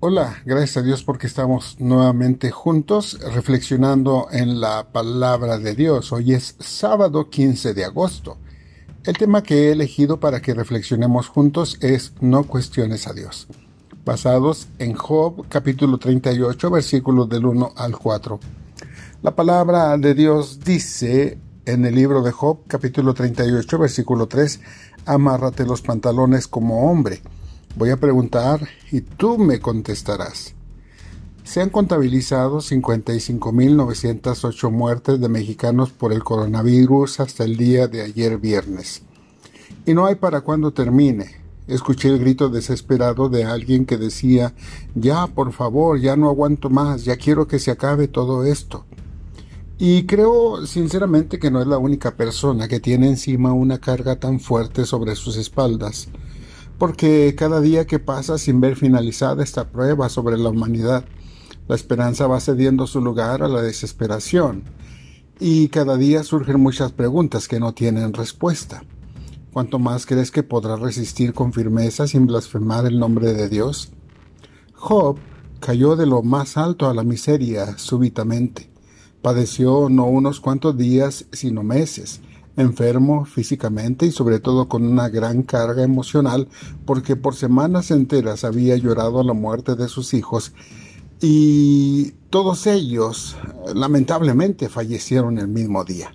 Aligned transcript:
Hola, 0.00 0.36
gracias 0.44 0.76
a 0.76 0.82
Dios 0.82 1.02
porque 1.02 1.26
estamos 1.26 1.74
nuevamente 1.80 2.52
juntos 2.52 3.18
reflexionando 3.34 4.28
en 4.30 4.60
la 4.60 4.92
palabra 4.92 5.58
de 5.58 5.74
Dios. 5.74 6.12
Hoy 6.12 6.34
es 6.34 6.54
sábado 6.60 7.28
15 7.30 7.74
de 7.74 7.84
agosto. 7.84 8.36
El 9.02 9.18
tema 9.18 9.42
que 9.42 9.56
he 9.56 9.72
elegido 9.72 10.20
para 10.20 10.40
que 10.40 10.54
reflexionemos 10.54 11.26
juntos 11.26 11.78
es 11.80 12.12
No 12.20 12.44
cuestiones 12.44 13.08
a 13.08 13.12
Dios, 13.12 13.48
basados 14.04 14.68
en 14.78 14.94
Job 14.94 15.46
capítulo 15.48 15.98
38 15.98 16.70
versículos 16.70 17.28
del 17.28 17.46
1 17.46 17.72
al 17.74 17.98
4. 17.98 18.38
La 19.22 19.34
palabra 19.34 19.98
de 19.98 20.14
Dios 20.14 20.60
dice 20.60 21.38
en 21.66 21.84
el 21.84 21.96
libro 21.96 22.22
de 22.22 22.30
Job 22.30 22.60
capítulo 22.68 23.14
38 23.14 23.78
versículo 23.80 24.28
3, 24.28 24.60
amárrate 25.06 25.66
los 25.66 25.82
pantalones 25.82 26.46
como 26.46 26.88
hombre 26.88 27.20
Voy 27.76 27.90
a 27.90 27.96
preguntar 27.96 28.66
y 28.90 29.02
tú 29.02 29.38
me 29.38 29.60
contestarás. 29.60 30.54
Se 31.44 31.62
han 31.62 31.70
contabilizado 31.70 32.58
55.908 32.58 34.70
muertes 34.70 35.20
de 35.20 35.28
mexicanos 35.28 35.90
por 35.90 36.12
el 36.12 36.24
coronavirus 36.24 37.20
hasta 37.20 37.44
el 37.44 37.56
día 37.56 37.86
de 37.86 38.02
ayer 38.02 38.38
viernes. 38.38 39.02
Y 39.86 39.94
no 39.94 40.06
hay 40.06 40.16
para 40.16 40.40
cuándo 40.40 40.72
termine. 40.72 41.36
Escuché 41.68 42.08
el 42.08 42.18
grito 42.18 42.48
desesperado 42.48 43.28
de 43.28 43.44
alguien 43.44 43.86
que 43.86 43.96
decía, 43.96 44.54
ya, 44.94 45.26
por 45.26 45.52
favor, 45.52 46.00
ya 46.00 46.16
no 46.16 46.28
aguanto 46.28 46.70
más, 46.70 47.04
ya 47.04 47.16
quiero 47.16 47.46
que 47.46 47.58
se 47.58 47.70
acabe 47.70 48.08
todo 48.08 48.44
esto. 48.44 48.86
Y 49.78 50.06
creo 50.06 50.66
sinceramente 50.66 51.38
que 51.38 51.50
no 51.50 51.60
es 51.60 51.68
la 51.68 51.78
única 51.78 52.16
persona 52.16 52.66
que 52.66 52.80
tiene 52.80 53.08
encima 53.08 53.52
una 53.52 53.78
carga 53.78 54.16
tan 54.16 54.40
fuerte 54.40 54.84
sobre 54.84 55.14
sus 55.14 55.36
espaldas 55.36 56.08
porque 56.78 57.34
cada 57.36 57.60
día 57.60 57.86
que 57.86 57.98
pasa 57.98 58.38
sin 58.38 58.60
ver 58.60 58.76
finalizada 58.76 59.42
esta 59.42 59.70
prueba 59.70 60.08
sobre 60.08 60.38
la 60.38 60.48
humanidad, 60.48 61.04
la 61.66 61.74
esperanza 61.74 62.26
va 62.26 62.40
cediendo 62.40 62.86
su 62.86 63.00
lugar 63.00 63.42
a 63.42 63.48
la 63.48 63.60
desesperación, 63.60 64.62
y 65.40 65.68
cada 65.68 65.96
día 65.96 66.24
surgen 66.24 66.60
muchas 66.60 66.92
preguntas 66.92 67.46
que 67.46 67.60
no 67.60 67.74
tienen 67.74 68.12
respuesta. 68.12 68.82
¿Cuánto 69.52 69.78
más 69.78 70.06
crees 70.06 70.30
que 70.30 70.42
podrá 70.42 70.76
resistir 70.76 71.32
con 71.32 71.52
firmeza 71.52 72.06
sin 72.06 72.26
blasfemar 72.26 72.86
el 72.86 72.98
nombre 72.98 73.32
de 73.32 73.48
Dios? 73.48 73.90
Job 74.74 75.18
cayó 75.60 75.96
de 75.96 76.06
lo 76.06 76.22
más 76.22 76.56
alto 76.56 76.88
a 76.88 76.94
la 76.94 77.02
miseria 77.02 77.76
súbitamente. 77.78 78.70
Padeció 79.22 79.88
no 79.88 80.06
unos 80.06 80.40
cuantos 80.40 80.76
días, 80.76 81.26
sino 81.32 81.64
meses, 81.64 82.20
enfermo 82.58 83.24
físicamente 83.24 84.06
y 84.06 84.10
sobre 84.10 84.40
todo 84.40 84.68
con 84.68 84.84
una 84.84 85.08
gran 85.08 85.42
carga 85.42 85.82
emocional 85.82 86.48
porque 86.84 87.16
por 87.16 87.34
semanas 87.34 87.90
enteras 87.90 88.44
había 88.44 88.76
llorado 88.76 89.22
la 89.22 89.32
muerte 89.32 89.76
de 89.76 89.88
sus 89.88 90.12
hijos 90.12 90.52
y 91.20 92.12
todos 92.30 92.66
ellos 92.66 93.36
lamentablemente 93.74 94.68
fallecieron 94.68 95.38
el 95.38 95.48
mismo 95.48 95.84
día. 95.84 96.12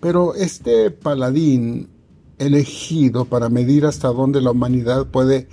Pero 0.00 0.34
este 0.34 0.90
paladín 0.90 1.90
elegido 2.38 3.24
para 3.24 3.48
medir 3.48 3.86
hasta 3.86 4.08
dónde 4.08 4.40
la 4.40 4.52
humanidad 4.52 5.06
puede 5.06 5.48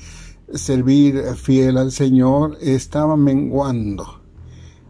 servir 0.54 1.22
fiel 1.36 1.78
al 1.78 1.92
Señor 1.92 2.58
estaba 2.62 3.16
menguando 3.18 4.23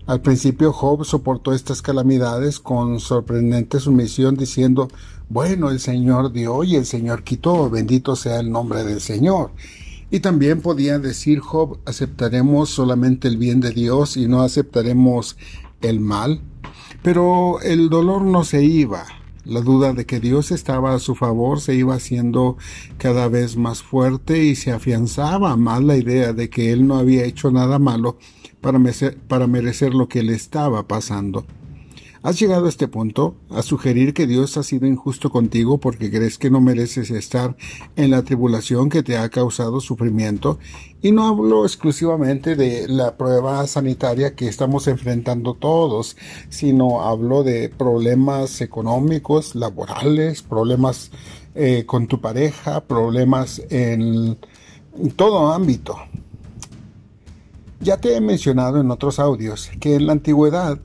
al 0.05 0.21
principio 0.21 0.73
Job 0.73 1.05
soportó 1.05 1.53
estas 1.53 1.81
calamidades 1.81 2.59
con 2.59 2.99
sorprendente 2.99 3.79
sumisión 3.79 4.35
diciendo, 4.35 4.89
bueno, 5.29 5.69
el 5.69 5.79
Señor 5.79 6.33
dio 6.33 6.63
y 6.65 6.75
el 6.75 6.85
Señor 6.85 7.23
quitó, 7.23 7.69
bendito 7.69 8.15
sea 8.17 8.39
el 8.39 8.51
nombre 8.51 8.83
del 8.83 8.99
Señor. 8.99 9.51
Y 10.11 10.19
también 10.19 10.61
podía 10.61 10.99
decir 10.99 11.39
Job, 11.39 11.79
aceptaremos 11.85 12.69
solamente 12.69 13.29
el 13.29 13.37
bien 13.37 13.61
de 13.61 13.71
Dios 13.71 14.17
y 14.17 14.27
no 14.27 14.41
aceptaremos 14.41 15.37
el 15.81 16.01
mal. 16.01 16.41
Pero 17.01 17.61
el 17.61 17.89
dolor 17.89 18.21
no 18.23 18.43
se 18.43 18.63
iba. 18.63 19.05
La 19.45 19.61
duda 19.61 19.93
de 19.93 20.05
que 20.05 20.19
Dios 20.19 20.51
estaba 20.51 20.93
a 20.93 20.99
su 20.99 21.15
favor 21.15 21.59
se 21.59 21.75
iba 21.75 21.95
haciendo 21.95 22.57
cada 22.97 23.27
vez 23.27 23.57
más 23.57 23.81
fuerte 23.81 24.43
y 24.43 24.55
se 24.55 24.71
afianzaba 24.71 25.57
más 25.57 25.81
la 25.81 25.97
idea 25.97 26.31
de 26.33 26.49
que 26.49 26.71
él 26.71 26.87
no 26.87 26.97
había 26.97 27.25
hecho 27.25 27.51
nada 27.51 27.79
malo 27.79 28.17
para 28.63 28.79
merecer, 28.79 29.17
para 29.27 29.45
merecer 29.45 29.93
lo 29.93 30.07
que 30.07 30.23
le 30.23 30.33
estaba 30.33 30.87
pasando. 30.87 31.45
¿Has 32.23 32.39
llegado 32.39 32.67
a 32.67 32.69
este 32.69 32.87
punto? 32.87 33.35
¿A 33.49 33.61
sugerir 33.61 34.13
que 34.13 34.25
Dios 34.25 34.55
ha 34.55 34.63
sido 34.63 34.87
injusto 34.87 35.29
contigo 35.29 35.77
porque 35.77 36.09
crees 36.09 36.37
que 36.37 36.49
no 36.49 36.61
mereces 36.61 37.11
estar 37.11 37.57
en 37.97 38.11
la 38.11 38.23
tribulación 38.23 38.87
que 38.89 39.03
te 39.03 39.17
ha 39.17 39.27
causado 39.27 39.81
sufrimiento? 39.81 40.57
Y 41.01 41.11
no 41.11 41.27
hablo 41.27 41.65
exclusivamente 41.65 42.55
de 42.55 42.87
la 42.87 43.17
prueba 43.17 43.67
sanitaria 43.67 44.35
que 44.35 44.47
estamos 44.47 44.87
enfrentando 44.87 45.55
todos, 45.55 46.15
sino 46.47 47.01
hablo 47.01 47.43
de 47.43 47.67
problemas 47.67 48.61
económicos, 48.61 49.53
laborales, 49.53 50.43
problemas 50.43 51.11
eh, 51.55 51.83
con 51.85 52.07
tu 52.07 52.21
pareja, 52.21 52.85
problemas 52.85 53.61
en 53.69 54.37
todo 55.17 55.51
ámbito. 55.51 55.97
Ya 57.83 57.97
te 57.97 58.15
he 58.15 58.21
mencionado 58.21 58.79
en 58.79 58.89
otros 58.91 59.19
audios 59.19 59.69
que 59.81 59.95
en 59.95 60.07
la 60.07 60.13
antigüedad 60.13 60.79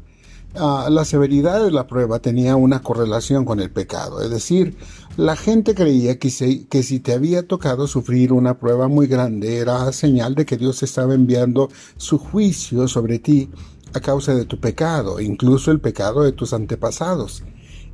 ah, 0.56 0.88
la 0.90 1.04
severidad 1.04 1.62
de 1.62 1.70
la 1.70 1.86
prueba 1.86 2.18
tenía 2.18 2.56
una 2.56 2.82
correlación 2.82 3.44
con 3.44 3.60
el 3.60 3.70
pecado, 3.70 4.20
es 4.20 4.30
decir, 4.30 4.76
la 5.16 5.36
gente 5.36 5.76
creía 5.76 6.18
que, 6.18 6.66
que 6.68 6.82
si 6.82 6.98
te 6.98 7.12
había 7.12 7.46
tocado 7.46 7.86
sufrir 7.86 8.32
una 8.32 8.58
prueba 8.58 8.88
muy 8.88 9.06
grande 9.06 9.58
era 9.58 9.92
señal 9.92 10.34
de 10.34 10.44
que 10.44 10.56
Dios 10.56 10.82
estaba 10.82 11.14
enviando 11.14 11.70
su 11.96 12.18
juicio 12.18 12.88
sobre 12.88 13.20
ti 13.20 13.48
a 13.94 14.00
causa 14.00 14.34
de 14.34 14.44
tu 14.44 14.58
pecado, 14.58 15.20
incluso 15.20 15.70
el 15.70 15.78
pecado 15.78 16.24
de 16.24 16.32
tus 16.32 16.52
antepasados 16.52 17.44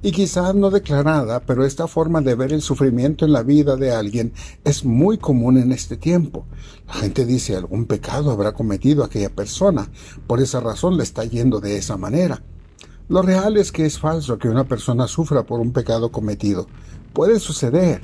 y 0.04 0.12
quizás 0.12 0.54
no 0.54 0.68
declarada, 0.68 1.40
pero 1.46 1.64
esta 1.64 1.88
forma 1.88 2.20
de 2.20 2.34
ver 2.34 2.52
el 2.52 2.60
sufrimiento 2.60 3.24
en 3.24 3.32
la 3.32 3.42
vida 3.42 3.74
de 3.76 3.90
alguien 3.90 4.34
es 4.62 4.84
muy 4.84 5.16
común 5.16 5.56
en 5.56 5.72
este 5.72 5.96
tiempo. 5.96 6.44
La 6.86 6.92
gente 6.92 7.24
dice 7.24 7.56
algún 7.56 7.86
pecado 7.86 8.30
habrá 8.30 8.52
cometido 8.52 9.02
aquella 9.02 9.30
persona, 9.30 9.90
por 10.26 10.42
esa 10.42 10.60
razón 10.60 10.98
le 10.98 11.04
está 11.04 11.24
yendo 11.24 11.58
de 11.58 11.78
esa 11.78 11.96
manera. 11.96 12.42
Lo 13.08 13.22
real 13.22 13.56
es 13.56 13.72
que 13.72 13.86
es 13.86 13.98
falso 13.98 14.36
que 14.36 14.50
una 14.50 14.64
persona 14.64 15.08
sufra 15.08 15.44
por 15.46 15.58
un 15.58 15.72
pecado 15.72 16.12
cometido. 16.12 16.66
Puede 17.14 17.40
suceder. 17.40 18.02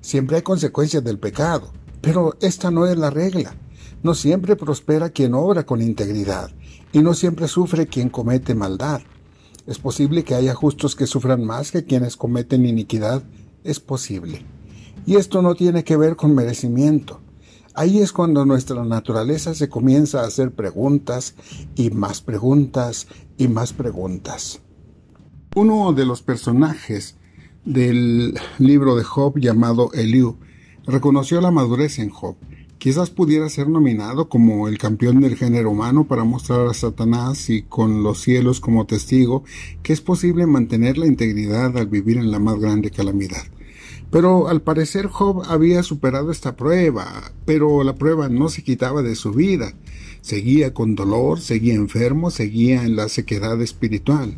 Siempre 0.00 0.36
hay 0.36 0.42
consecuencias 0.42 1.04
del 1.04 1.18
pecado, 1.18 1.74
pero 2.00 2.38
esta 2.40 2.70
no 2.70 2.86
es 2.86 2.96
la 2.96 3.10
regla. 3.10 3.54
No 4.02 4.14
siempre 4.14 4.56
prospera 4.56 5.10
quien 5.10 5.34
obra 5.34 5.66
con 5.66 5.82
integridad, 5.82 6.50
y 6.90 7.00
no 7.00 7.12
siempre 7.12 7.48
sufre 7.48 7.86
quien 7.86 8.08
comete 8.08 8.54
maldad. 8.54 9.02
Es 9.66 9.78
posible 9.78 10.24
que 10.24 10.34
haya 10.34 10.54
justos 10.54 10.94
que 10.94 11.06
sufran 11.06 11.44
más 11.44 11.72
que 11.72 11.84
quienes 11.84 12.16
cometen 12.16 12.66
iniquidad. 12.66 13.22
Es 13.64 13.80
posible. 13.80 14.44
Y 15.06 15.16
esto 15.16 15.40
no 15.42 15.54
tiene 15.54 15.84
que 15.84 15.96
ver 15.96 16.16
con 16.16 16.34
merecimiento. 16.34 17.20
Ahí 17.74 17.98
es 17.98 18.12
cuando 18.12 18.44
nuestra 18.44 18.84
naturaleza 18.84 19.54
se 19.54 19.68
comienza 19.68 20.20
a 20.20 20.26
hacer 20.26 20.52
preguntas 20.52 21.34
y 21.74 21.90
más 21.90 22.20
preguntas 22.20 23.08
y 23.36 23.48
más 23.48 23.72
preguntas. 23.72 24.60
Uno 25.56 25.92
de 25.92 26.04
los 26.04 26.22
personajes 26.22 27.16
del 27.64 28.38
libro 28.58 28.96
de 28.96 29.04
Job 29.04 29.38
llamado 29.38 29.90
Eliú 29.92 30.36
reconoció 30.86 31.40
la 31.40 31.50
madurez 31.50 31.98
en 31.98 32.10
Job 32.10 32.36
Quizás 32.84 33.08
pudiera 33.08 33.48
ser 33.48 33.66
nominado 33.70 34.28
como 34.28 34.68
el 34.68 34.76
campeón 34.76 35.22
del 35.22 35.36
género 35.36 35.70
humano 35.70 36.04
para 36.04 36.24
mostrar 36.24 36.66
a 36.66 36.74
Satanás 36.74 37.48
y 37.48 37.62
con 37.62 38.02
los 38.02 38.20
cielos 38.20 38.60
como 38.60 38.84
testigo 38.84 39.42
que 39.82 39.94
es 39.94 40.02
posible 40.02 40.44
mantener 40.44 40.98
la 40.98 41.06
integridad 41.06 41.78
al 41.78 41.86
vivir 41.86 42.18
en 42.18 42.30
la 42.30 42.40
más 42.40 42.60
grande 42.60 42.90
calamidad. 42.90 43.42
Pero 44.10 44.48
al 44.48 44.60
parecer 44.60 45.06
Job 45.06 45.44
había 45.48 45.82
superado 45.82 46.30
esta 46.30 46.56
prueba, 46.56 47.32
pero 47.46 47.84
la 47.84 47.94
prueba 47.94 48.28
no 48.28 48.50
se 48.50 48.62
quitaba 48.62 49.00
de 49.00 49.14
su 49.14 49.32
vida. 49.32 49.72
Seguía 50.20 50.74
con 50.74 50.94
dolor, 50.94 51.40
seguía 51.40 51.76
enfermo, 51.76 52.30
seguía 52.30 52.84
en 52.84 52.96
la 52.96 53.08
sequedad 53.08 53.62
espiritual. 53.62 54.36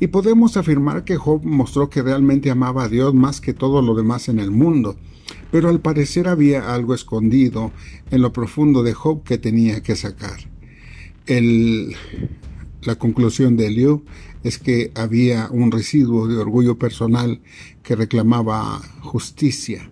Y 0.00 0.08
podemos 0.08 0.56
afirmar 0.56 1.04
que 1.04 1.14
Job 1.14 1.44
mostró 1.44 1.90
que 1.90 2.02
realmente 2.02 2.50
amaba 2.50 2.82
a 2.82 2.88
Dios 2.88 3.14
más 3.14 3.40
que 3.40 3.54
todo 3.54 3.82
lo 3.82 3.94
demás 3.94 4.28
en 4.28 4.40
el 4.40 4.50
mundo 4.50 4.96
pero 5.54 5.68
al 5.68 5.80
parecer 5.80 6.26
había 6.26 6.74
algo 6.74 6.96
escondido 6.96 7.70
en 8.10 8.22
lo 8.22 8.32
profundo 8.32 8.82
de 8.82 8.92
Job 8.92 9.22
que 9.22 9.38
tenía 9.38 9.84
que 9.84 9.94
sacar. 9.94 10.40
la 11.28 12.96
conclusión 12.96 13.56
de 13.56 13.68
Eliú 13.68 14.04
es 14.42 14.58
que 14.58 14.90
había 14.96 15.48
un 15.52 15.70
residuo 15.70 16.26
de 16.26 16.38
orgullo 16.38 16.76
personal 16.76 17.40
que 17.84 17.94
reclamaba 17.94 18.80
justicia. 19.00 19.88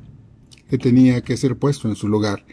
que 0.69 0.79
tenía 0.79 1.21
que 1.21 1.37
ser 1.37 1.57
puesto 1.57 1.89
en 1.89 1.95
su 1.95 2.09
lugar. 2.09 2.45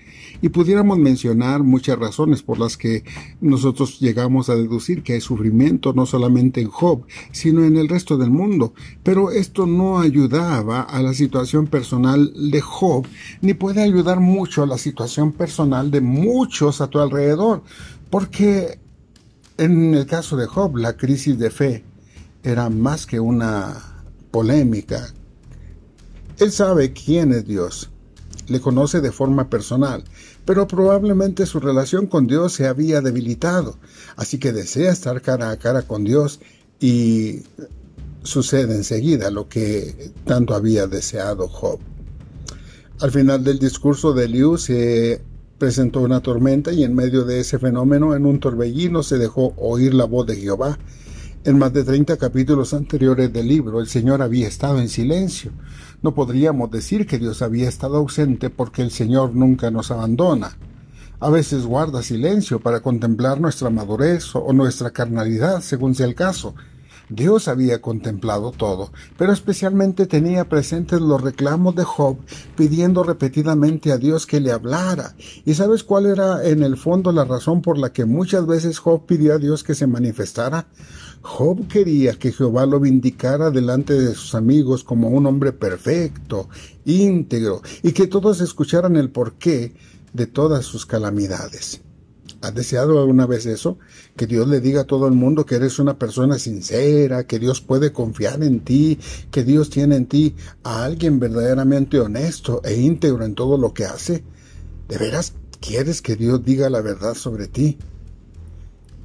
Y 0.41 0.49
pudiéramos 0.49 0.97
mencionar 0.97 1.63
muchas 1.63 1.99
razones 1.99 2.43
por 2.43 2.59
las 2.59 2.77
que 2.77 3.03
nosotros 3.41 3.99
llegamos 3.99 4.49
a 4.49 4.55
deducir 4.55 5.03
que 5.03 5.13
hay 5.13 5.21
sufrimiento 5.21 5.93
no 5.93 6.05
solamente 6.05 6.61
en 6.61 6.69
Job, 6.69 7.05
sino 7.31 7.63
en 7.65 7.77
el 7.77 7.89
resto 7.89 8.17
del 8.17 8.31
mundo. 8.31 8.73
Pero 9.03 9.31
esto 9.31 9.65
no 9.65 9.99
ayudaba 9.99 10.81
a 10.81 11.01
la 11.01 11.13
situación 11.13 11.67
personal 11.67 12.31
de 12.51 12.61
Job, 12.61 13.05
ni 13.41 13.53
puede 13.53 13.81
ayudar 13.81 14.19
mucho 14.19 14.63
a 14.63 14.67
la 14.67 14.77
situación 14.77 15.33
personal 15.33 15.91
de 15.91 16.01
muchos 16.01 16.81
a 16.81 16.87
tu 16.87 16.99
alrededor, 16.99 17.63
porque 18.09 18.79
en 19.57 19.93
el 19.93 20.05
caso 20.05 20.37
de 20.37 20.47
Job, 20.47 20.77
la 20.77 20.95
crisis 20.95 21.37
de 21.37 21.49
fe 21.49 21.83
era 22.43 22.69
más 22.69 23.05
que 23.05 23.19
una 23.19 23.75
polémica. 24.31 25.13
Él 26.37 26.51
sabe 26.53 26.93
quién 26.93 27.33
es 27.33 27.45
Dios, 27.45 27.91
le 28.49 28.59
conoce 28.59 29.01
de 29.01 29.11
forma 29.11 29.49
personal, 29.49 30.03
pero 30.45 30.67
probablemente 30.67 31.45
su 31.45 31.59
relación 31.59 32.07
con 32.07 32.27
Dios 32.27 32.53
se 32.53 32.67
había 32.67 33.01
debilitado, 33.01 33.77
así 34.15 34.37
que 34.37 34.51
desea 34.51 34.91
estar 34.91 35.21
cara 35.21 35.51
a 35.51 35.57
cara 35.57 35.83
con 35.83 36.03
Dios 36.03 36.39
y 36.79 37.43
sucede 38.23 38.75
enseguida 38.75 39.31
lo 39.31 39.47
que 39.47 40.11
tanto 40.25 40.53
había 40.53 40.87
deseado 40.87 41.47
Job. 41.47 41.79
Al 42.99 43.11
final 43.11 43.43
del 43.43 43.59
discurso 43.59 44.13
de 44.13 44.27
Liu 44.27 44.57
se 44.57 45.21
presentó 45.57 46.01
una 46.01 46.21
tormenta 46.21 46.71
y 46.71 46.83
en 46.83 46.95
medio 46.95 47.23
de 47.25 47.41
ese 47.41 47.59
fenómeno, 47.59 48.15
en 48.15 48.25
un 48.25 48.39
torbellino, 48.39 49.03
se 49.03 49.17
dejó 49.17 49.53
oír 49.57 49.93
la 49.93 50.05
voz 50.05 50.25
de 50.25 50.35
Jehová. 50.35 50.79
En 51.45 51.57
más 51.57 51.71
de 51.71 51.85
30 51.85 52.17
capítulos 52.17 52.73
anteriores 52.73 53.31
del 53.31 53.47
libro, 53.47 53.79
el 53.79 53.87
Señor 53.87 54.21
había 54.21 54.45
estado 54.45 54.81
en 54.81 54.89
silencio. 54.89 55.51
No 56.01 56.13
podríamos 56.13 56.69
decir 56.69 57.07
que 57.07 57.17
Dios 57.17 57.41
había 57.41 57.69
estado 57.69 57.95
ausente 57.95 58.49
porque 58.49 58.81
el 58.81 58.91
Señor 58.91 59.33
nunca 59.33 59.71
nos 59.71 59.89
abandona. 59.89 60.57
A 61.21 61.29
veces 61.29 61.65
guarda 61.65 62.03
silencio 62.03 62.59
para 62.59 62.81
contemplar 62.81 63.39
nuestra 63.39 63.69
madurez 63.69 64.35
o 64.35 64.51
nuestra 64.51 64.91
carnalidad, 64.91 65.61
según 65.61 65.95
sea 65.95 66.07
el 66.07 66.15
caso, 66.15 66.55
Dios 67.09 67.47
había 67.47 67.81
contemplado 67.81 68.51
todo, 68.51 68.91
pero 69.17 69.33
especialmente 69.33 70.05
tenía 70.05 70.47
presentes 70.47 71.01
los 71.01 71.19
reclamos 71.21 71.75
de 71.75 71.83
Job, 71.83 72.17
pidiendo 72.55 73.03
repetidamente 73.03 73.91
a 73.91 73.97
Dios 73.97 74.27
que 74.27 74.39
le 74.39 74.51
hablara. 74.51 75.15
¿Y 75.43 75.55
sabes 75.55 75.83
cuál 75.83 76.05
era 76.05 76.47
en 76.47 76.61
el 76.61 76.77
fondo 76.77 77.11
la 77.11 77.25
razón 77.25 77.63
por 77.63 77.79
la 77.79 77.91
que 77.91 78.05
muchas 78.05 78.45
veces 78.45 78.77
Job 78.77 79.07
pidió 79.07 79.33
a 79.33 79.39
Dios 79.39 79.63
que 79.63 79.73
se 79.73 79.87
manifestara? 79.87 80.67
Job 81.21 81.67
quería 81.67 82.13
que 82.13 82.31
Jehová 82.31 82.67
lo 82.67 82.79
vindicara 82.79 83.49
delante 83.49 83.93
de 83.93 84.13
sus 84.13 84.35
amigos 84.35 84.83
como 84.83 85.09
un 85.09 85.25
hombre 85.25 85.51
perfecto, 85.51 86.47
íntegro, 86.85 87.61
y 87.81 87.91
que 87.91 88.07
todos 88.07 88.39
escucharan 88.39 88.95
el 88.95 89.09
porqué 89.09 89.73
de 90.13 90.27
todas 90.27 90.65
sus 90.65 90.85
calamidades. 90.85 91.81
¿Has 92.41 92.55
deseado 92.55 92.99
alguna 92.99 93.25
vez 93.25 93.45
eso? 93.45 93.77
Que 94.15 94.25
Dios 94.25 94.47
le 94.47 94.61
diga 94.61 94.81
a 94.81 94.87
todo 94.87 95.07
el 95.07 95.13
mundo 95.13 95.45
que 95.45 95.55
eres 95.55 95.77
una 95.77 95.99
persona 95.99 96.39
sincera, 96.39 97.25
que 97.25 97.37
Dios 97.37 97.59
puede 97.59 97.91
confiar 97.91 98.41
en 98.43 98.61
ti, 98.61 98.97
que 99.29 99.43
Dios 99.43 99.69
tiene 99.69 99.97
en 99.97 100.05
ti 100.05 100.35
a 100.63 100.85
alguien 100.85 101.19
verdaderamente 101.19 101.99
honesto 101.99 102.61
e 102.63 102.79
íntegro 102.79 103.25
en 103.25 103.35
todo 103.35 103.57
lo 103.57 103.73
que 103.73 103.83
hace. 103.83 104.23
¿De 104.87 104.97
veras 104.97 105.33
quieres 105.59 106.01
que 106.01 106.15
Dios 106.15 106.43
diga 106.45 106.69
la 106.69 106.81
verdad 106.81 107.13
sobre 107.13 107.47
ti? 107.47 107.77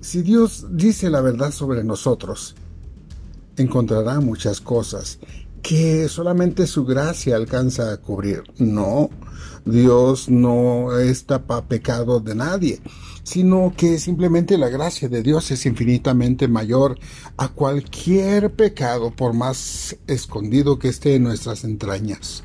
Si 0.00 0.22
Dios 0.22 0.66
dice 0.70 1.10
la 1.10 1.20
verdad 1.20 1.50
sobre 1.50 1.82
nosotros, 1.82 2.54
encontrará 3.56 4.20
muchas 4.20 4.60
cosas 4.60 5.18
que 5.60 6.08
solamente 6.08 6.68
su 6.68 6.84
gracia 6.84 7.34
alcanza 7.34 7.90
a 7.90 7.96
cubrir. 7.96 8.44
No, 8.58 9.10
Dios 9.64 10.28
no 10.28 10.96
está 10.98 11.42
para 11.42 11.66
pecado 11.66 12.20
de 12.20 12.34
nadie 12.36 12.80
sino 13.24 13.72
que 13.76 13.98
simplemente 13.98 14.56
la 14.58 14.68
gracia 14.68 15.08
de 15.08 15.22
Dios 15.22 15.50
es 15.50 15.66
infinitamente 15.66 16.46
mayor 16.46 16.98
a 17.36 17.48
cualquier 17.48 18.54
pecado, 18.54 19.10
por 19.10 19.34
más 19.34 19.96
escondido 20.06 20.78
que 20.78 20.88
esté 20.88 21.16
en 21.16 21.24
nuestras 21.24 21.64
entrañas. 21.64 22.44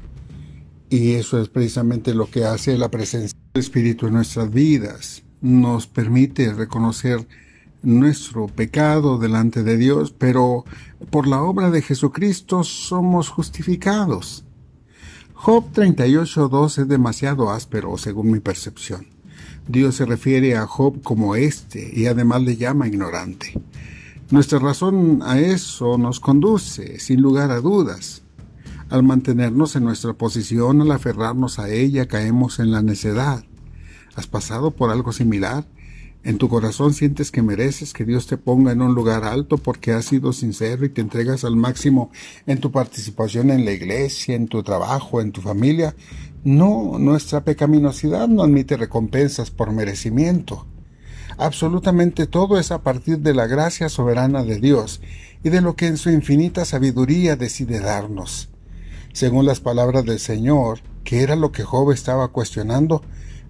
Y 0.90 1.14
eso 1.14 1.40
es 1.40 1.50
precisamente 1.50 2.16
lo 2.16 2.32
que 2.32 2.46
hace 2.46 2.78
la 2.78 2.90
presencia 2.90 3.38
del 3.54 3.62
Espíritu 3.62 4.08
en 4.08 4.14
nuestras 4.14 4.52
vidas. 4.52 5.22
Nos 5.42 5.86
permite 5.86 6.52
reconocer 6.54 7.28
nuestro 7.82 8.48
pecado 8.48 9.20
delante 9.20 9.64
de 9.64 9.78
Dios, 9.78 10.12
pero 10.12 10.66
por 11.12 11.28
la 11.28 11.42
obra 11.44 11.70
de 11.70 11.82
Jesucristo 11.82 12.64
somos 12.64 13.30
justificados. 13.30 14.46
Job 15.34 15.72
38.2 15.74 16.82
es 16.82 16.88
demasiado 16.88 17.52
áspero, 17.52 17.98
según 17.98 18.32
mi 18.32 18.40
percepción. 18.40 19.19
Dios 19.68 19.96
se 19.96 20.06
refiere 20.06 20.56
a 20.56 20.66
Job 20.66 21.02
como 21.04 21.36
este 21.36 21.92
y 21.94 22.08
además 22.08 22.42
le 22.42 22.58
llama 22.58 22.88
ignorante. 22.88 23.54
Nuestra 24.32 24.60
razón 24.60 25.22
a 25.24 25.40
eso 25.40 25.98
nos 25.98 26.20
conduce, 26.20 27.00
sin 27.00 27.22
lugar 27.22 27.52
a 27.52 27.62
dudas. 27.62 28.22
Al 28.90 29.04
mantenernos 29.04 29.76
en 29.76 29.84
nuestra 29.84 30.14
posición, 30.14 30.82
al 30.82 30.92
aferrarnos 30.92 31.60
a 31.60 31.70
ella, 31.70 32.08
caemos 32.08 32.60
en 32.60 32.72
la 32.72 32.82
necedad. 32.82 33.44
¿Has 34.16 34.28
pasado 34.28 34.72
por 34.72 34.92
algo 34.92 35.14
similar? 35.14 35.66
En 36.22 36.38
tu 36.38 36.50
corazón 36.50 36.94
sientes 36.94 37.32
que 37.32 37.42
mereces 37.42 37.94
que 37.94 38.04
Dios 38.04 38.28
te 38.28 38.36
ponga 38.36 38.74
en 38.74 38.82
un 38.82 38.94
lugar 38.94 39.24
alto 39.24 39.58
porque 39.58 39.94
has 39.94 40.06
sido 40.06 40.34
sincero 40.34 40.86
y 40.86 40.90
te 40.90 41.00
entregas 41.00 41.46
al 41.46 41.56
máximo 41.56 42.12
en 42.46 42.60
tu 42.60 42.72
participación 42.72 43.52
en 43.52 43.64
la 43.64 43.72
iglesia, 43.72 44.36
en 44.36 44.48
tu 44.48 44.62
trabajo, 44.62 45.22
en 45.22 45.32
tu 45.32 45.42
familia, 45.42 45.96
no, 46.44 46.98
nuestra 47.00 47.44
pecaminosidad 47.44 48.28
no 48.28 48.44
admite 48.44 48.78
recompensas 48.78 49.52
por 49.52 49.72
merecimiento. 49.72 50.66
Absolutamente 51.38 52.28
todo 52.28 52.60
es 52.60 52.72
a 52.72 52.82
partir 52.82 53.20
de 53.20 53.34
la 53.34 53.48
gracia 53.48 53.90
soberana 53.90 54.44
de 54.44 54.60
Dios 54.60 55.02
y 55.44 55.50
de 55.50 55.62
lo 55.62 55.76
que 55.76 55.88
en 55.88 55.98
su 55.98 56.10
infinita 56.10 56.66
sabiduría 56.66 57.36
decide 57.36 57.80
darnos. 57.80 58.50
Según 59.14 59.46
las 59.46 59.60
palabras 59.60 60.06
del 60.06 60.20
Señor, 60.20 60.80
que 61.04 61.24
era 61.24 61.36
lo 61.36 61.52
que 61.52 61.64
Job 61.64 61.92
estaba 61.92 62.30
cuestionando, 62.30 63.02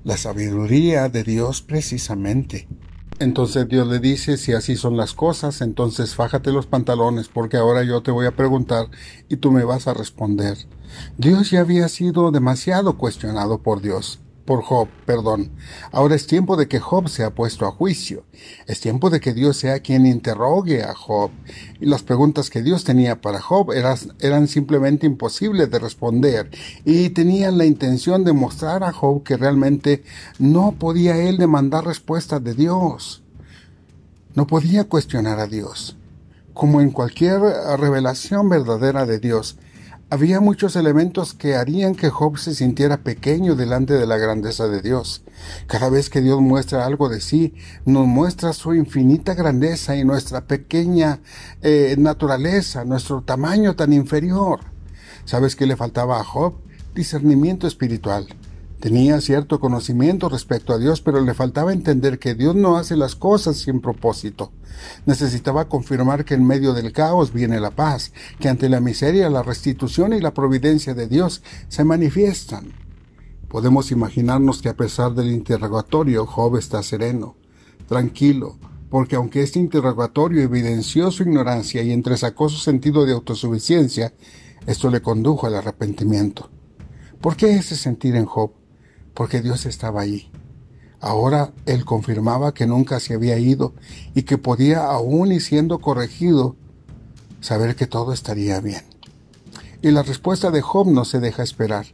la 0.03 0.17
sabiduría 0.17 1.09
de 1.09 1.23
Dios 1.23 1.61
precisamente. 1.61 2.67
Entonces 3.19 3.67
Dios 3.67 3.87
le 3.87 3.99
dice, 3.99 4.37
si 4.37 4.53
así 4.53 4.77
son 4.77 4.95
las 4.95 5.13
cosas, 5.13 5.61
entonces 5.61 6.15
fájate 6.15 6.51
los 6.51 6.67
pantalones, 6.67 7.27
porque 7.27 7.57
ahora 7.57 7.83
yo 7.83 8.01
te 8.01 8.11
voy 8.11 8.25
a 8.25 8.35
preguntar 8.35 8.87
y 9.27 9.37
tú 9.37 9.51
me 9.51 9.65
vas 9.65 9.87
a 9.87 9.93
responder. 9.93 10.57
Dios 11.17 11.51
ya 11.51 11.61
había 11.61 11.87
sido 11.89 12.31
demasiado 12.31 12.97
cuestionado 12.97 13.61
por 13.61 13.81
Dios 13.81 14.19
por 14.49 14.63
Job, 14.63 14.87
perdón. 15.05 15.51
Ahora 15.91 16.15
es 16.15 16.25
tiempo 16.25 16.57
de 16.57 16.67
que 16.67 16.79
Job 16.79 17.07
sea 17.07 17.35
puesto 17.35 17.67
a 17.67 17.71
juicio. 17.71 18.23
Es 18.65 18.79
tiempo 18.79 19.11
de 19.11 19.19
que 19.19 19.35
Dios 19.35 19.57
sea 19.57 19.81
quien 19.81 20.07
interrogue 20.07 20.81
a 20.81 20.95
Job. 20.95 21.29
Y 21.79 21.85
las 21.85 22.01
preguntas 22.01 22.49
que 22.49 22.63
Dios 22.63 22.83
tenía 22.83 23.21
para 23.21 23.39
Job 23.39 23.71
eran, 23.73 23.95
eran 24.19 24.47
simplemente 24.47 25.05
imposibles 25.05 25.69
de 25.69 25.77
responder 25.77 26.49
y 26.83 27.09
tenían 27.09 27.59
la 27.59 27.65
intención 27.65 28.23
de 28.23 28.33
mostrar 28.33 28.83
a 28.83 28.91
Job 28.91 29.21
que 29.21 29.37
realmente 29.37 30.03
no 30.39 30.71
podía 30.79 31.15
él 31.15 31.37
demandar 31.37 31.85
respuestas 31.85 32.43
de 32.43 32.55
Dios. 32.55 33.21
No 34.33 34.47
podía 34.47 34.85
cuestionar 34.85 35.39
a 35.39 35.45
Dios. 35.45 35.95
Como 36.55 36.81
en 36.81 36.89
cualquier 36.89 37.39
revelación 37.77 38.49
verdadera 38.49 39.05
de 39.05 39.19
Dios, 39.19 39.59
había 40.09 40.39
muchos 40.39 40.75
elementos 40.75 41.33
que 41.33 41.55
harían 41.55 41.93
que 41.93 42.09
Job 42.09 42.37
se 42.37 42.55
sintiera 42.55 42.97
pequeño 42.97 43.55
delante 43.55 43.93
de 43.93 44.07
la 44.07 44.17
grandeza 44.17 44.67
de 44.67 44.81
Dios. 44.81 45.23
Cada 45.67 45.89
vez 45.89 46.09
que 46.09 46.21
Dios 46.21 46.41
muestra 46.41 46.85
algo 46.85 47.09
de 47.09 47.21
sí, 47.21 47.53
nos 47.85 48.07
muestra 48.07 48.53
su 48.53 48.73
infinita 48.73 49.35
grandeza 49.35 49.95
y 49.95 50.03
nuestra 50.03 50.41
pequeña 50.41 51.19
eh, 51.61 51.95
naturaleza, 51.97 52.85
nuestro 52.85 53.21
tamaño 53.21 53.75
tan 53.75 53.93
inferior. 53.93 54.61
¿Sabes 55.25 55.55
qué 55.55 55.67
le 55.67 55.75
faltaba 55.75 56.19
a 56.19 56.23
Job? 56.23 56.55
Discernimiento 56.95 57.67
espiritual. 57.67 58.27
Tenía 58.79 59.19
cierto 59.19 59.59
conocimiento 59.59 60.29
respecto 60.29 60.71
a 60.71 60.77
Dios, 60.77 61.01
pero 61.01 61.19
le 61.19 61.33
faltaba 61.33 61.73
entender 61.73 62.17
que 62.17 62.33
Dios 62.33 62.55
no 62.55 62.77
hace 62.77 62.95
las 62.95 63.13
cosas 63.13 63.57
sin 63.57 63.81
propósito. 63.81 64.53
Necesitaba 65.05 65.67
confirmar 65.67 66.23
que 66.23 66.35
en 66.35 66.47
medio 66.47 66.73
del 66.73 66.93
caos 66.93 67.33
viene 67.33 67.59
la 67.59 67.71
paz, 67.71 68.13
que 68.39 68.47
ante 68.47 68.69
la 68.69 68.79
miseria 68.79 69.29
la 69.29 69.43
restitución 69.43 70.13
y 70.13 70.21
la 70.21 70.33
providencia 70.33 70.93
de 70.93 71.07
Dios 71.07 71.43
se 71.67 71.83
manifiestan. 71.83 72.71
Podemos 73.49 73.91
imaginarnos 73.91 74.61
que 74.61 74.69
a 74.69 74.77
pesar 74.77 75.13
del 75.13 75.29
interrogatorio, 75.31 76.25
Job 76.25 76.55
está 76.55 76.81
sereno, 76.81 77.35
tranquilo, 77.85 78.59
porque 78.89 79.17
aunque 79.17 79.43
este 79.43 79.59
interrogatorio 79.59 80.41
evidenció 80.41 81.11
su 81.11 81.23
ignorancia 81.23 81.83
y 81.83 81.91
entresacó 81.91 82.47
su 82.47 82.59
sentido 82.59 83.05
de 83.05 83.11
autosuficiencia, 83.11 84.13
esto 84.65 84.89
le 84.89 85.01
condujo 85.01 85.47
al 85.47 85.55
arrepentimiento. 85.55 86.49
¿Por 87.19 87.35
qué 87.35 87.55
ese 87.55 87.75
sentir 87.75 88.15
en 88.15 88.25
Job? 88.25 88.58
Porque 89.19 89.41
Dios 89.41 89.65
estaba 89.65 89.99
ahí. 89.99 90.31
Ahora 91.01 91.51
él 91.65 91.83
confirmaba 91.83 92.53
que 92.53 92.65
nunca 92.65 93.01
se 93.01 93.15
había 93.15 93.37
ido 93.37 93.73
y 94.15 94.23
que 94.23 94.37
podía, 94.37 94.85
aún 94.85 95.33
y 95.33 95.41
siendo 95.41 95.79
corregido, 95.79 96.55
saber 97.41 97.75
que 97.75 97.85
todo 97.85 98.13
estaría 98.13 98.61
bien. 98.61 98.83
Y 99.81 99.91
la 99.91 100.03
respuesta 100.03 100.51
de 100.51 100.61
Job 100.61 100.87
no 100.87 101.03
se 101.03 101.19
deja 101.19 101.43
esperar. 101.43 101.85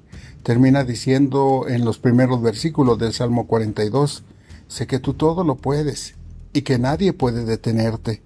Termina 0.43 0.83
diciendo 0.83 1.65
en 1.67 1.83
los 1.83 1.97
primeros 1.97 2.43
versículos 2.43 2.99
del 2.99 3.11
Salmo 3.11 3.47
42, 3.47 4.23
sé 4.67 4.85
que 4.85 4.99
tú 4.99 5.15
todo 5.15 5.43
lo 5.43 5.55
puedes 5.55 6.13
y 6.53 6.61
que 6.61 6.77
nadie 6.77 7.11
puede 7.11 7.43
detenerte. 7.43 8.21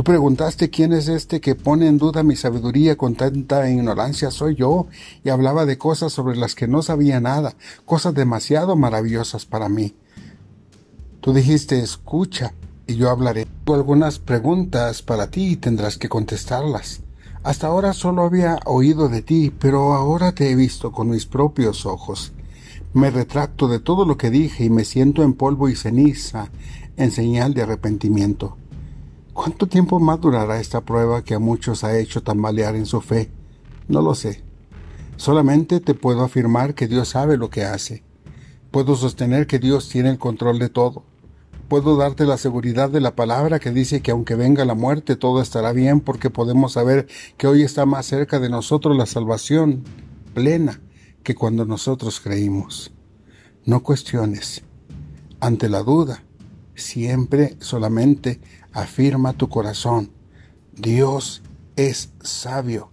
Tú 0.00 0.04
preguntaste 0.04 0.70
quién 0.70 0.94
es 0.94 1.08
este 1.08 1.42
que 1.42 1.54
pone 1.54 1.86
en 1.86 1.98
duda 1.98 2.22
mi 2.22 2.34
sabiduría 2.34 2.96
con 2.96 3.16
tanta 3.16 3.68
ignorancia. 3.68 4.30
Soy 4.30 4.54
yo. 4.54 4.86
Y 5.22 5.28
hablaba 5.28 5.66
de 5.66 5.76
cosas 5.76 6.10
sobre 6.10 6.38
las 6.38 6.54
que 6.54 6.66
no 6.66 6.80
sabía 6.80 7.20
nada, 7.20 7.54
cosas 7.84 8.14
demasiado 8.14 8.76
maravillosas 8.76 9.44
para 9.44 9.68
mí. 9.68 9.94
Tú 11.20 11.34
dijiste, 11.34 11.80
escucha, 11.80 12.54
y 12.86 12.94
yo 12.94 13.10
hablaré. 13.10 13.44
Tengo 13.44 13.74
algunas 13.74 14.18
preguntas 14.18 15.02
para 15.02 15.30
ti 15.30 15.48
y 15.48 15.56
tendrás 15.56 15.98
que 15.98 16.08
contestarlas. 16.08 17.02
Hasta 17.42 17.66
ahora 17.66 17.92
solo 17.92 18.22
había 18.22 18.58
oído 18.64 19.10
de 19.10 19.20
ti, 19.20 19.52
pero 19.58 19.92
ahora 19.92 20.32
te 20.32 20.50
he 20.50 20.54
visto 20.54 20.92
con 20.92 21.10
mis 21.10 21.26
propios 21.26 21.84
ojos. 21.84 22.32
Me 22.94 23.10
retracto 23.10 23.68
de 23.68 23.80
todo 23.80 24.06
lo 24.06 24.16
que 24.16 24.30
dije 24.30 24.64
y 24.64 24.70
me 24.70 24.86
siento 24.86 25.22
en 25.22 25.34
polvo 25.34 25.68
y 25.68 25.76
ceniza, 25.76 26.48
en 26.96 27.10
señal 27.10 27.52
de 27.52 27.64
arrepentimiento. 27.64 28.56
¿Cuánto 29.42 29.66
tiempo 29.66 29.98
más 30.00 30.20
durará 30.20 30.60
esta 30.60 30.82
prueba 30.82 31.24
que 31.24 31.32
a 31.32 31.38
muchos 31.38 31.82
ha 31.82 31.98
hecho 31.98 32.22
tambalear 32.22 32.76
en 32.76 32.84
su 32.84 33.00
fe? 33.00 33.30
No 33.88 34.02
lo 34.02 34.14
sé. 34.14 34.42
Solamente 35.16 35.80
te 35.80 35.94
puedo 35.94 36.20
afirmar 36.24 36.74
que 36.74 36.86
Dios 36.86 37.08
sabe 37.08 37.38
lo 37.38 37.48
que 37.48 37.64
hace. 37.64 38.02
Puedo 38.70 38.96
sostener 38.96 39.46
que 39.46 39.58
Dios 39.58 39.88
tiene 39.88 40.10
el 40.10 40.18
control 40.18 40.58
de 40.58 40.68
todo. 40.68 41.04
Puedo 41.68 41.96
darte 41.96 42.26
la 42.26 42.36
seguridad 42.36 42.90
de 42.90 43.00
la 43.00 43.16
palabra 43.16 43.60
que 43.60 43.70
dice 43.70 44.02
que 44.02 44.10
aunque 44.10 44.34
venga 44.34 44.66
la 44.66 44.74
muerte 44.74 45.16
todo 45.16 45.40
estará 45.40 45.72
bien 45.72 46.00
porque 46.00 46.28
podemos 46.28 46.72
saber 46.72 47.08
que 47.38 47.46
hoy 47.46 47.62
está 47.62 47.86
más 47.86 48.04
cerca 48.04 48.40
de 48.40 48.50
nosotros 48.50 48.94
la 48.94 49.06
salvación 49.06 49.84
plena 50.34 50.82
que 51.22 51.34
cuando 51.34 51.64
nosotros 51.64 52.20
creímos. 52.20 52.92
No 53.64 53.82
cuestiones. 53.82 54.64
Ante 55.40 55.70
la 55.70 55.82
duda, 55.82 56.24
siempre 56.74 57.56
solamente 57.60 58.38
afirma 58.72 59.32
tu 59.32 59.48
corazón. 59.48 60.10
Dios 60.72 61.42
es 61.76 62.12
sabio. 62.22 62.90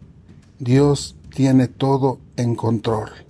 Dios 0.59 1.15
tiene 1.33 1.67
todo 1.67 2.19
en 2.35 2.55
control. 2.55 3.26